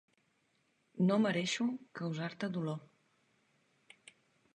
[1.09, 1.67] No mereixo
[1.99, 2.81] causar-te dolor.